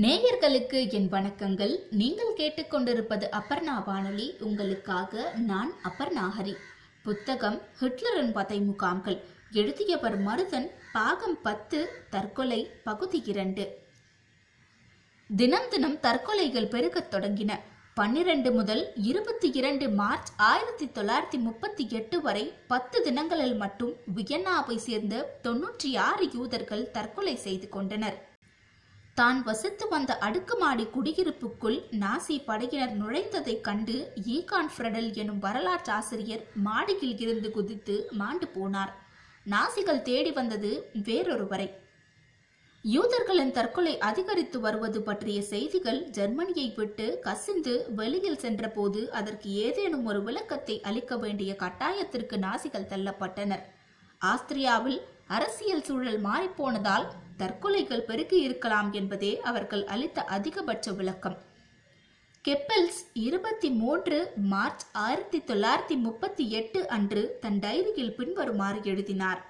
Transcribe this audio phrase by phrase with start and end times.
[0.00, 1.80] நேயர்களுக்கு என் வணக்கங்கள்.
[1.90, 4.34] நீங்கள் கேட்டுக்கொண்டிருப்பது அபர்ணா வானொலி.
[4.40, 6.54] உங்களுக்காக நான் அபர்ணா ஹரி.
[7.02, 9.20] புத்தகம் ஹிட்லரின் பதை முகாம்கள்
[9.50, 10.70] எழுதியவர் மருதன்.
[10.92, 13.78] பாகம் பத்து தற்கொலை பகுதி இரண்டு.
[15.36, 17.60] தினம் தினம் தற்கொலைகள் பெருகத் தொடங்கின.
[17.94, 25.40] பன்னிரண்டு முதல் இருபத்தி இரண்டு மார்ச் ஆயிரத்தி தொள்ளாயிரத்தி முப்பத்தி எட்டு வரை பத்து தினங்களில் மட்டும் வியன்னாவை சேர்ந்த
[25.42, 28.30] தொன்னூற்றி ஆறு யூதர்கள் தற்கொலை செய்து கொண்டனர்.
[29.14, 33.96] தான் வசித்து வந்த அடுக்குமாடி குடியிருப்புக்குள் நாசி படையினர் நுழைந்ததைக் கண்டு
[34.36, 38.92] ஈகான் ஃப்ரெடல் எனும் வரலாற்றாசிரியர் மாடியில் இருந்து குதித்து மாண்டு போனார்.
[39.46, 40.70] நாசிகள் தேடி வந்தது
[41.08, 41.68] வேறொருவரை.
[42.84, 50.80] யூதர்களின் தற்கொலை அதிகரித்து வருவது பற்றிய செய்திகள் ஜெர்மனியை விட்டு கசிந்து வெளியில் சென்றபோது அதற்கு ஏதேனும் ஒரு விளக்கத்தை
[50.80, 53.64] அளிக்க வேண்டிய கட்டாயத்திற்கு நாசிகள் தள்ளப்பட்டனர்.
[54.20, 57.06] ஆஸ்திரியாவில் அரசியல் சூழல் மாறிப்போனதால்
[57.42, 61.38] தற்கொலைகள் பெருகி இருக்கலாம் என்பதே அவர்கள் அளித்த அதிகபட்ச விளக்கம்.
[62.48, 69.40] கெப்பல்ஸ் இருபத்தி மூன்று மார்ச் ஆயிரத்தி தொள்ளாயிரத்தி முப்பத்தி எட்டு அன்று தன் டைரியில் பின்வருமாறு எழுதினார்.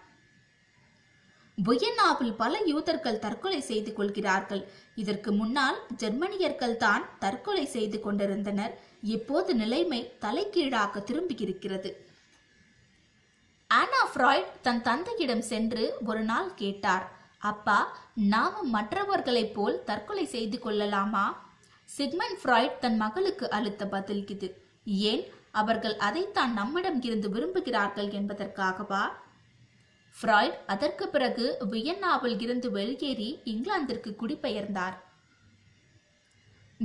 [1.65, 4.63] வியன்னாவில் பல யூதர்கள் தற்கொலை செய்து கொள்கிறார்கள்.
[4.95, 8.75] இதற்கு முன்னால் ஜெர்மனியர்கள் தான் தற்கொலை செய்து கொண்டிருந்தனர்.
[9.03, 11.93] இப்போது நிலைமை தலைகீழாக திரும்பியிருக்கிறது.
[13.71, 17.07] ஆனா ஃப்ராய்ட் தன் தந்தையிடம் சென்று ஒரு நாள் கேட்டார்.
[17.43, 17.79] அப்பா
[18.15, 21.25] நாமும் மற்றவர்களைப் போல் தற்கொலை செய்து கொள்ளலாமா?
[21.85, 24.49] சிக்மன் ஃப்ராய்ட் தன் மகளுக்கு அளித்த பதில் இது.
[24.85, 29.05] ஏன் அவர்கள் அதைத்தான் நம்மிடம் இருந்து விரும்புகிறார்கள் என்பதற்காகவா?
[30.17, 34.97] ஃப்ராய்ட் அதற்கு பிறகு வியன்னாவில் இருந்து வெளியேறி இங்கிலாந்திற்கு குடிபெயர்ந்தார்.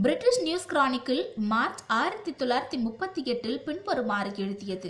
[0.02, 4.90] பிரிட்டிஷ் நியூஸ் கிரானிக்கில் மார்ச் ஆயிரத்தி தொள்ளாயிரத்தி முப்பத்தி எட்டில் பின்வருமாறு எழுதியது.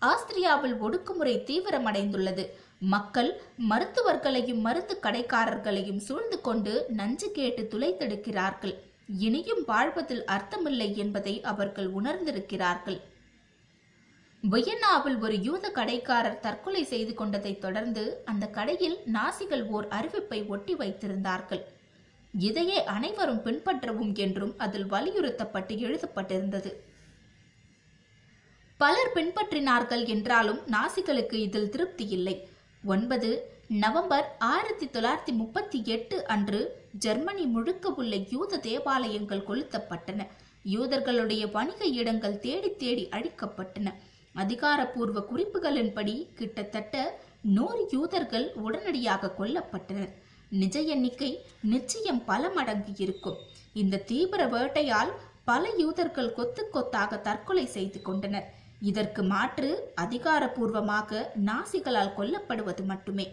[0.00, 2.44] ஆஸ்திரியாவில் ஒடுக்குமுறை தீவிரமடைந்துள்ளது.
[2.80, 8.74] மக்கள் மருத்துவர்களையும் மருந்து கடைக்காரர்களையும் சூழ்ந்து கொண்டு நஞ்சு கேட்டு துளைத்தெடுக்கிறார்கள்.
[9.06, 13.00] இனியும் வாழ்வதில் அர்த்தமில்லை என்பதை அவர்கள் உணர்ந்திருக்கிறார்கள்.
[14.42, 21.62] வியன்னாவில் ஒரு யூத கடைக்காரர் தற்கொலை செய்து கொண்டதைத் தொடர்ந்து அந்த கடையில் நாசிகள் ஓர் அறிவிப்பை ஒட்டி வைத்திருந்தார்கள்.
[22.32, 26.72] இதையே அனைவரும் பின்பற்றவும் என்றும் அதில் வலியுறுத்தப்பட்டு எழுதப்பட்டிருந்தது.
[28.76, 32.48] பலர் பின்பற்றினார்கள் என்றாலும் நாசிகளுக்கு இதில் திருப்தி இல்லை.
[32.84, 33.30] ஒன்பது
[33.82, 36.60] நவம்பர் ஆயிரத்தி தொள்ளாயிரத்தி முப்பத்தி எட்டு அன்று
[36.98, 40.26] ஜெர்மனி முழுக்க உள்ள யூத தேவாலயங்கள் கொளுத்தப்பட்டன.
[40.74, 43.92] யூதர்களுடைய வணிக இடங்கள் தேடி தேடி அழிக்கப்பட்டன.
[44.34, 47.20] அதிகாரப்பூர்வ குறிப்புகளின்படி கிட்டத்தட்ட
[47.56, 50.12] நூறு யூதர்கள் உடனடியாக கொல்லப்பட்டனர்.
[50.48, 51.30] நிஜ எண்ணிக்கை
[51.62, 53.38] நிச்சயம் பல மடங்கு இருக்கும்.
[53.72, 55.12] இந்த தீவிர வேட்டையால்
[55.44, 58.48] பல யூதர்கள் கொத்து கொத்தாக தற்கொலை செய்து கொண்டனர்.
[58.88, 59.70] இதற்கு மாற்று
[60.04, 63.26] அதிகாரப்பூர்வமாக நாசிகளால் கொல்லப்படுவது மட்டுமே.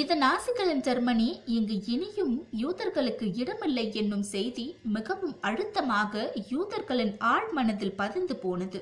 [0.00, 8.80] இது நாசிகளின் ஜெர்மனி இங்கு இனியும் யூதர்களுக்கு இடமில்லை என்னும் செய்தி மிகவும் அழுத்தமாக யூதர்களின் ஆழ்மனதில் பதிந்து போனது.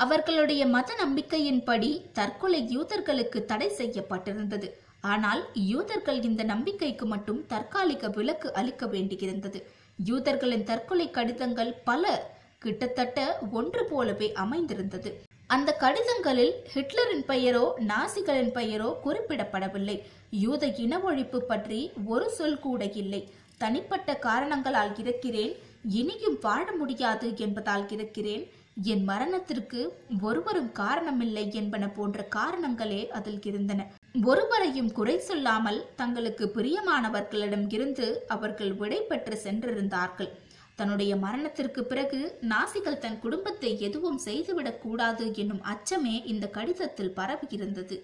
[0.00, 4.68] அவர்களுடைய மத நம்பிக்கையின்படி தற்கொலை யூதர்களுக்கு தடை செய்யப்பட்டிருந்தது.
[5.12, 9.58] ஆனால் யூதர்கள் இந்த நம்பிக்கைக்கு மட்டும் தற்காலிக விலக்கு அளிக்க வேண்டியிருந்தது.
[10.08, 12.04] யூதர்களின் தற்கொலை கடிதங்கள் பல
[12.64, 13.18] கிட்டத்தட்ட
[13.58, 15.10] ஒன்று போலவே அமைந்திருந்தது.
[15.54, 19.96] அந்த கடிதங்களில் ஹிட்லரின் பெயரோ நாசிகளின் பெயரோ குறிப்பிடப்படவில்லை.
[20.44, 21.80] யூத இன ஒழிப்பு பற்றி
[22.14, 23.20] ஒரு சொல் கூட இல்லை.
[23.62, 25.54] தனிப்பட்ட காரணங்களால் இருக்கிறேன்.
[26.00, 28.44] இனியும் வாழ முடியாது என்பதால் இருக்கிறேன்.
[28.92, 29.80] என் மரணத்திற்கு
[30.26, 33.86] ஒருவரும் காரணமில்லை என்பன போன்ற காரணங்களே அதில் இருந்தன.
[34.30, 40.30] ஒருவரையும் குறை சொல்லாமல் தங்களுக்கு பிரியமானவர்களிடம் இருந்து அவர்கள் விடை பெற்று சென்றிருந்தார்கள்.
[40.78, 47.96] தன்னுடைய மரணத்திற்கு பிறகு நாசிகள் தன் குடும்பத்தை எதுவும் செய்துவிடக் கூடாது என்னும் அச்சமே இந்த கடிதத்தில் பரவியிருந்தது.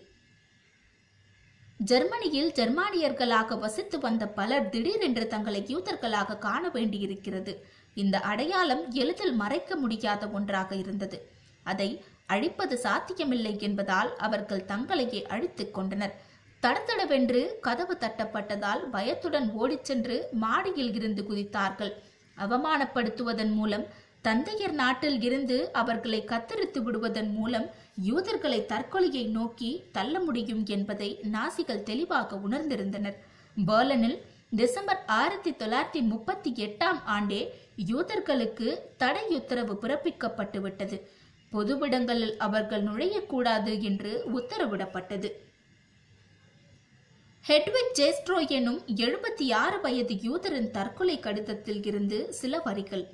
[1.77, 7.67] ஜெர்மனியில் ஜெர்மானியர்களாக வசித்து வந்த பலர் திடீரென்று தங்களை யூதர்களாக காண வேண்டியிருக்கிறது.
[7.95, 11.31] இந்த அடையாளம் எளிதில் மறைக்க முடியாத ஒன்றாக இருந்தது.
[11.63, 16.15] அதை அழிப்பது சாத்தியமில்லை என்பதால் அவர்கள் தங்களையே அழித்துக் கொண்டனர்.
[16.63, 21.93] தடத்தடவென்று கதவு தட்டப்பட்டதால் பயத்துடன் ஓடிச் சென்று மாடியில் இருந்து குதித்தார்கள்.
[22.37, 23.85] அவமானப்படுத்துவதன் மூலம்
[24.23, 27.67] தந்தையர் நாட்டில் இருந்து அவர்களை கத்தரித்து விடுவதன் மூலம்
[28.03, 33.19] யூதர்களை தற்கொலையை நோக்கி தள்ள முடியும் என்பதை நாசிகள் தெளிவாக உணர்ந்திருந்தனர்.
[33.67, 34.19] பேர்லனில்
[34.51, 37.49] டிசம்பர் ஆயிரத்தி தொள்ளாயிரத்தி முப்பத்தி எட்டாம் ஆண்டே
[37.87, 41.01] யூதர்களுக்கு தடை உத்தரவு பிறப்பிக்கப்பட்டுவிட்டது
[41.53, 45.31] பொதுவிடங்களில் அவர்கள் நுழையக்கூடாது என்று உத்தரவிடப்பட்டது.
[47.47, 53.09] ஹெட்விக் ஜேஸ்ட்ரோ எனும் எழுபத்தி ஆறு வயது யூதரின் தற்கொலை கடிதத்தில் இருந்து சில வரிகள்.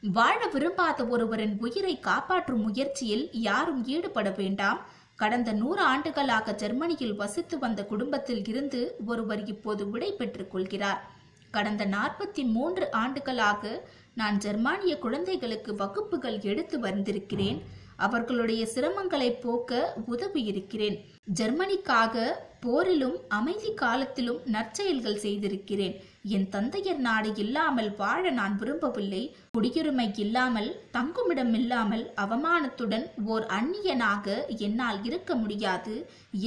[0.00, 4.86] வாழ விரும்பாத ஒருவரின் உயிரை காப்பாற்றும் முயற்சியில் யாரும் ஈடுபட வேண்டாம்.
[5.16, 11.10] கடந்த நூறு ஆண்டுகளாக ஜெர்மனியில் வசித்து வந்த குடும்பத்தில் இருந்து ஒருவர் இப்போது விடை பெற்றுக் கொள்கிறார்.
[11.50, 17.62] கடந்த நாற்பத்தி மூன்று ஆண்டுகளாக நான் ஜெர்மானிய குழந்தைகளுக்கு வகுப்புகள் எடுத்து வந்திருக்கிறேன்.
[17.96, 20.98] அவர்களுடைய சிரமங்களை போக்க உதவியிருக்கிறேன்.
[21.24, 25.96] ஜெர்மனிக்காக போரிலும் அமைதி காலத்திலும் நற்செயல்கள் செய்திருக்கிறேன்.
[26.36, 29.22] என் தந்தையர் நாடு இல்லாமல் வாழ நான் விரும்பவில்லை.
[29.56, 34.26] குடியுரிமை இல்லாமல் தங்குமிடம் இல்லாமல் அவமானத்துடன் ஓர் அந்நியனாக
[34.66, 35.94] என்னால் இருக்க முடியாது.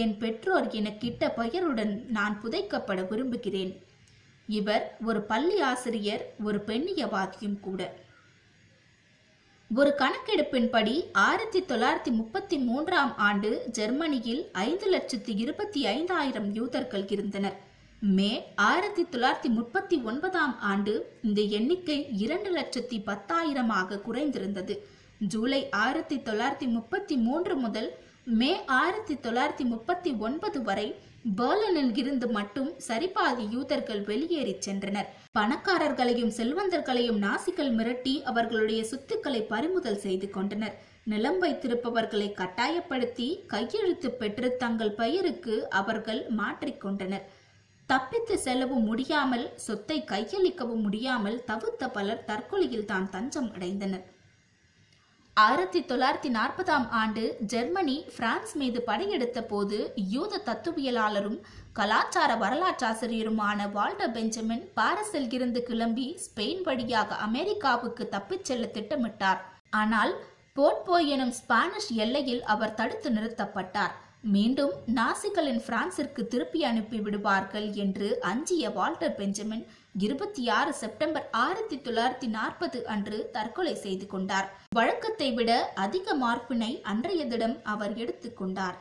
[0.04, 3.74] என் பெற்றோர் எனக்கிட்ட பெயருடன் நான் புதைக்கப்பட விரும்புகிறேன்.
[4.48, 7.82] இவர் ஒரு பள்ளி ஆசிரியர் ஒரு பெண்ணியவாதியும் கூட.
[9.80, 10.94] ஒரு கணக்கெடுப்பின்படி
[11.26, 17.56] ஆயிரத்தி தொள்ளாயிரத்தி முப்பத்தி மூன்றாம் ஆண்டு ஜெர்மனியில் ஐந்து லட்சத்தி இருபத்தி ஐந்தாயிரம் யூதர்கள் இருந்தனர்.
[18.18, 24.76] மே ஆயிரத்தி தொள்ளாயிரத்தி முப்பத்தி ஒன்பதாம் ஆண்டு இந்த எண்ணிக்கை இரண்டு லட்சத்தி பத்தாயிரமாக குறைந்திருந்தது.
[25.34, 27.90] ஜூலை ஆயிரத்தி தொள்ளாயிரத்தி முப்பத்தி மூன்று முதல்
[28.40, 30.88] மே ஆயிரத்தி தொள்ளாயிரத்தி முப்பத்தி ஒன்பது வரை
[31.26, 35.10] பேர்லனில் இருந்து மட்டும் சரிபாதி யூதர்கள் வெளியேறிச் சென்றனர்.
[35.38, 40.76] பணக்காரர்களையும் செல்வந்தர்களையும் நாசிகள் மிரட்டி அவர்களுடைய சொத்துக்களை பறிமுதல் செய்து கொண்டனர்.
[41.12, 47.28] நிலம் வைத்திருப்பவர்களை கட்டாயப்படுத்தி கையெழுத்து பெற்று தங்கள் பெயருக்கு அவர்கள் மாற்றிக்கொண்டனர்
[47.90, 54.06] தப்பித்து செல்லவும் முடியாமல் சொத்தை கையளிக்கவும் முடியாமல் தவித்த பலர் தற்கொலையில் தான் தஞ்சம் அடைந்தனர்.
[55.42, 57.22] ஆயிரத்தி தொள்ளாயிரத்தி நாற்பதாம் ஆண்டு
[57.52, 59.78] ஜெர்மனி பிரான்ஸ் மீது படையெடுத்த போது
[60.14, 61.38] யூத தத்துவியலாளரும்
[61.80, 69.42] கலாச்சார வரலாற்றாசிரியருமான வால்டர் பெஞ்சமின் பாரிஸில் இருந்து கிளம்பி ஸ்பெயின் வழியாக அமெரிக்காவுக்கு தப்பிச் செல்ல திட்டமிட்டார்.
[69.82, 70.14] ஆனால்
[70.58, 73.94] போர்ட்போ எனும் ஸ்பானிஷ் எல்லையில் அவர் தடுத்து நிறுத்தப்பட்டார்.
[74.34, 82.28] மீண்டும் நாசிகளின் பிரான்சிற்கு திருப்பி அனுப்பி விடுவார்கள் என்று அஞ்சிய வால்டர் பெஞ்சமின் இருபத்தி ஆறு செப்டம்பர் ஆயிரத்தி தொள்ளாயிரத்தி
[82.28, 84.62] நாற்பது அன்று தற்கொலை செய்து கொண்டார்.
[84.70, 88.78] வழக்கத்தை விட அதிக மார்பினை அன்றைய தினம் அவர் எடுத்துக்கொண்டார்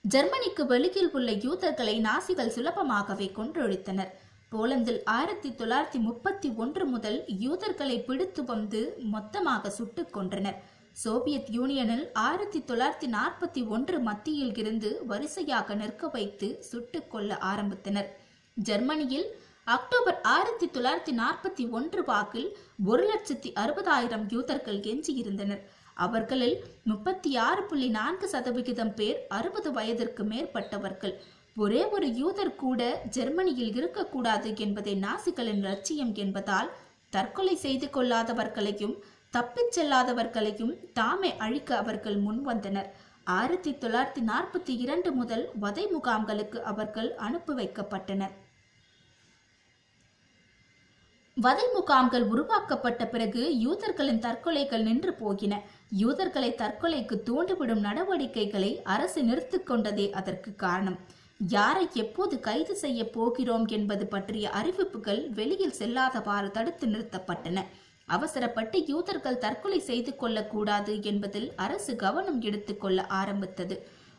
[0.00, 4.10] ஜெர்மனிக்கு வெளியில் உள்ள யூதர்களை நாசிகள் சுலபமாகவே கொன்றொழித்தனர்.
[4.52, 10.56] போலந்தில் ஆயிரத்தி தொள்ளாயிரத்தி முப்பத்தி ஒன்று முதல் யூதர்களை பிடித்து வந்து மொத்தமாக சுட்டுக் கொன்றனர்.
[10.92, 18.06] சோவியத் யூனியனில் ஆயிரத்தி தொள்ளாயிரத்தி நாற்பத்தி ஒன்று மத்தியில் இருந்து வரிசையாக நிற்க வைத்து சுட்டுக் கொள்ள ஆரம்பித்தனர்.
[18.68, 19.28] ஜெர்மனியில்
[19.64, 22.48] அக்டோபர் ஆயிரத்தி தொள்ளாயிரத்தி நாற்பத்தி ஒன்று வாக்கில்
[22.84, 25.62] ஒரு லட்சத்தி அறுபதாயிரம் யூதர்கள் எஞ்சியிருந்தனர்
[25.94, 31.14] அவர்களில் முப்பத்தி ஆறு புள்ளி நான்கு சதவிகிதம் பேர் அறுபது வயதிற்கு மேற்பட்டவர்கள்.
[31.56, 32.82] ஒரே ஒரு யூதர் கூட
[33.16, 36.70] ஜெர்மனியில் இருக்கக்கூடாது என்பதே நாசிகளின் லட்சியம் என்பதால்
[37.10, 38.96] தற்கொலை செய்து கொள்ளாதவர்களையும்
[39.30, 42.90] தப்பிச் செல்லாதவர்களையும் தாமே அழிக்க அவர்கள் முன்வந்தனர்.
[43.38, 48.34] ஆயிரத்தி தொள்ளாயிரத்தி நாற்பத்தி இரண்டு முதல் வதை முகாம்களுக்கு அவர்கள் அனுப்பி வைக்கப்பட்டனர்.
[51.44, 55.54] வதை முகாம்கள் உருவாக்கப்பட்ட பிறகு யூதர்களின் தற்கொலைகள் நின்று போகின.
[56.00, 60.98] யூதர்களை தற்கொலைக்கு தூண்டிவிடும் நடவடிக்கைகளை அரசு நிறுத்திக் கொண்டதே அதற்கு காரணம்.
[61.48, 67.64] யாரை எப்போது கைது செய்ய போகிறோம் என்பது பற்றிய அறிவிப்புகள் வெளியில் செல்லாதவாறு தடுத்து நிறுத்தப்பட்டன.
[68.08, 73.76] அவசரப்பட்டு யூதர்கள் தற்கொலை செய்து கொள்ளக்கூடாது என்பதில் அரசு கவனம் எடுத்துக்கொள்ள ஆரம்பித்தது.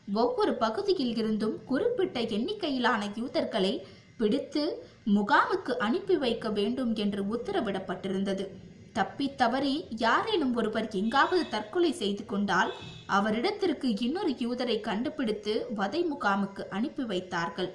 [0.07, 3.73] ஒவ்வொரு பகுதியில் இருந்தும் குறிப்பிட்ட எண்ணிக்கையிலான யூதர்களை
[4.21, 4.63] பிடித்து
[5.15, 8.45] முகாமுக்கு அனுப்பி வைக்க வேண்டும் என்று உத்தரவிடப்பட்டிருந்தது.
[8.97, 9.75] தப்பி தவறி
[10.05, 12.71] யாரேனும் ஒருவர் எங்காவது தற்கொலை செய்து கொண்டால்
[13.17, 17.69] அவரிடத்திற்கு இன்னொரு யூதரை கண்டுபிடித்து வதை முகாமுக்கு அனுப்பி வைத்தார்கள்.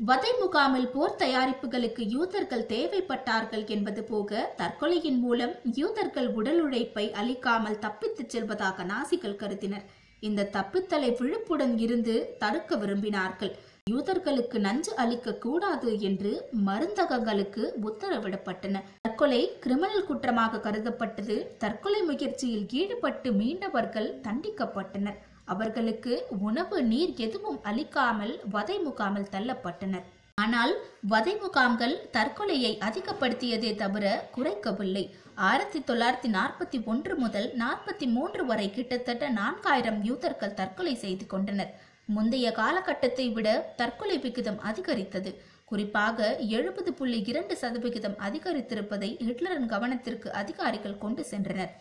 [0.00, 8.32] வதை முகாமில் போர் தயாரிப்புகளுக்கு யூதர்கள் தேவைப்பட்டார்கள் என்பது போக தற்கொலையின் மூலம் யூதர்கள் உடல் உழைப்பை அளிக்காமல் தப்பித்துச்
[8.34, 9.84] செல்வதாக நாசிகள் கருதினர்.
[10.28, 13.52] இந்த தப்பித்தலை விழுப்புடன் இருந்து தடுக்க விரும்பினார்கள்.
[13.92, 16.32] யூதர்களுக்கு நஞ்சு அளிக்க கூடாது என்று
[16.68, 18.82] மருந்தகங்களுக்கு உத்தரவிடப்பட்டன.
[19.06, 21.36] தற்கொலை கிரிமினல் குற்றமாக கருதப்பட்டது.
[21.64, 25.18] தற்கொலை முயற்சியில் ஈடுபட்டு மீண்டவர்கள் தண்டிக்கப்பட்டனர்.
[25.44, 26.14] அவர்களுக்கு
[26.48, 30.06] உணவு நீர் எதுவும் அளிக்காமல் வதை முகாமில் தள்ளப்பட்டனர்.
[30.42, 30.72] ஆனால்
[31.12, 34.04] வதை முகாம்கள் தற்கொலையை அதிகப்படுத்தியதே தவிர
[34.36, 35.04] குறைக்கவில்லை.
[35.48, 41.72] ஆயிரத்தி தொள்ளாயிரத்தி நாற்பத்தி ஒன்று முதல் நாற்பத்தி மூன்று வரை கிட்டத்தட்ட நான்காயிரம் யூதர்கள் தற்கொலை செய்து கொண்டனர்.
[42.14, 45.30] முந்தைய காலகட்டத்தை விட தற்கொலை விகிதம் அதிகரித்தது.
[45.70, 51.72] குறிப்பாக எழுபது புள்ளி இரண்டு சதவிகிதம் அதிகரித்திருப்பதை ஹிட்லரின் கவனத்திற்கு அதிகாரிகள் கொண்டு சென்றனர்.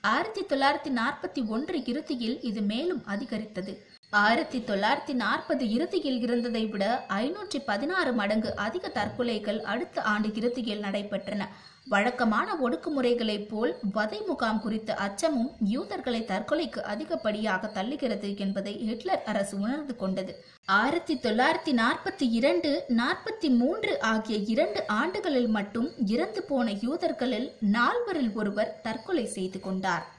[0.00, 3.72] ஆயிரத்தி தொள்ளாயிரத்தி நாற்பத்தி ஒன்று இறுதியில் இது மேலும் அதிகரித்தது.
[4.12, 11.48] ஆயிரத்தி தொள்ளாயிரத்தி நாற்பது இறுதியில் இருந்ததை விட ஐநூற்றி பதினாறு மடங்கு அதிக தற்கொலைகள் அடுத்த ஆண்டு இறுதியில் நடைபெற்றன.
[11.88, 19.96] வழக்கமான ஒடுக்குமுறைகளைப் போல் வதை முகாம் குறித்த அச்சமும் யூதர்களை தற்கொலைக்கு அதிகப்படியாக தள்ளுகிறது என்பதை ஹிட்லர் அரசு உணர்ந்து
[19.96, 20.44] கொண்டது.
[20.66, 28.80] ஆயிரத்தி தொள்ளாயிரத்தி நாற்பத்தி இரண்டு நாற்பத்தி மூன்று ஆகிய இரண்டு ஆண்டுகளில் மட்டும் இறந்து போன யூதர்களில் நால்வரில் ஒருவர்
[28.82, 30.14] தற்கொலை செய்து கொண்டார்.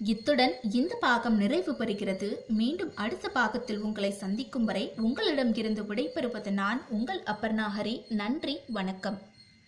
[0.00, 6.80] இத்துடன் இந்த பாகம் நிறைவு பெறுகிறது மீண்டும் அடுத்த பாகத்தில் உங்களை சந்திக்கும் வரை உங்களிடம் இருந்து விடைபெறுவது நான்
[6.88, 9.16] உங்கள் அப்பர்ணாகரி நன்றி வணக்கம்.